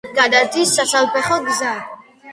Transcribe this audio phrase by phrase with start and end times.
[0.19, 1.75] გადადის საცალფეხო გზა.